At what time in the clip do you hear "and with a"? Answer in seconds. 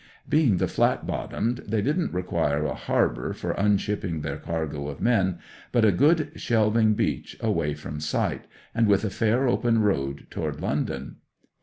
8.73-9.11